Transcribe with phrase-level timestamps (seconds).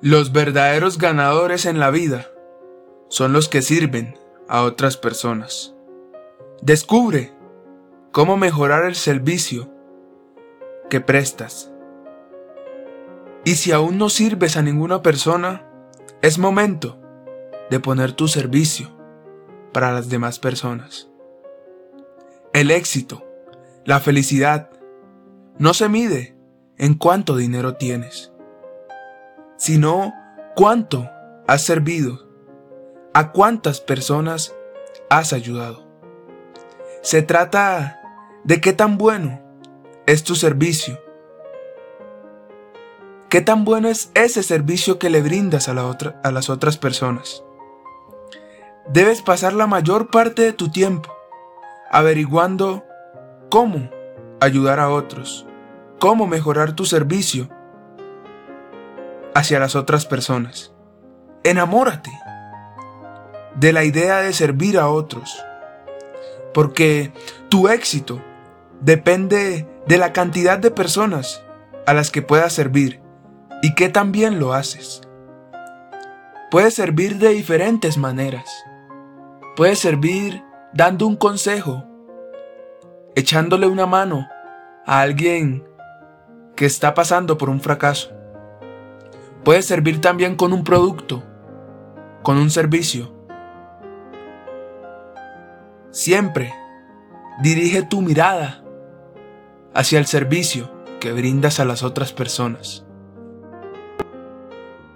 [0.00, 2.28] Los verdaderos ganadores en la vida
[3.08, 5.74] son los que sirven a otras personas.
[6.62, 7.32] Descubre
[8.12, 9.70] cómo mejorar el servicio
[10.90, 11.70] que prestas.
[13.44, 15.66] Y si aún no sirves a ninguna persona,
[16.22, 16.98] es momento
[17.70, 18.96] de poner tu servicio
[19.72, 21.08] para las demás personas.
[22.52, 23.24] El éxito,
[23.84, 24.70] la felicidad,
[25.58, 26.36] no se mide
[26.76, 28.32] en cuánto dinero tienes,
[29.58, 30.14] sino
[30.54, 31.10] cuánto
[31.46, 32.26] has servido,
[33.12, 34.54] a cuántas personas
[35.10, 35.86] has ayudado.
[37.02, 38.00] Se trata
[38.44, 39.42] de qué tan bueno
[40.06, 40.98] es tu servicio,
[43.28, 45.72] qué tan bueno es ese servicio que le brindas a,
[46.22, 47.42] a las otras personas.
[48.90, 51.12] Debes pasar la mayor parte de tu tiempo
[51.90, 52.84] averiguando
[53.50, 53.90] cómo
[54.40, 55.46] ayudar a otros,
[55.98, 57.48] cómo mejorar tu servicio
[59.38, 60.72] hacia las otras personas.
[61.44, 62.10] Enamórate
[63.54, 65.44] de la idea de servir a otros,
[66.52, 67.12] porque
[67.48, 68.20] tu éxito
[68.80, 71.44] depende de la cantidad de personas
[71.86, 73.00] a las que puedas servir
[73.62, 75.02] y que también lo haces.
[76.50, 78.50] Puedes servir de diferentes maneras.
[79.54, 80.42] Puedes servir
[80.72, 81.84] dando un consejo,
[83.14, 84.26] echándole una mano
[84.84, 85.64] a alguien
[86.56, 88.17] que está pasando por un fracaso.
[89.44, 91.22] Puedes servir también con un producto,
[92.22, 93.14] con un servicio.
[95.90, 96.52] Siempre
[97.42, 98.64] dirige tu mirada
[99.74, 102.87] hacia el servicio que brindas a las otras personas.